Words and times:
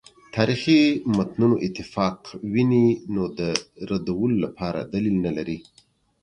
تاریخي 0.35 0.79
متونو 1.15 1.55
اتفاق 1.67 2.17
ویني 2.53 2.87
نو 3.13 3.23
د 3.39 3.41
ردولو 3.89 4.35
لپاره 4.45 4.79
دلیل 4.93 5.15
نه 5.25 5.31
لري. 5.37 5.57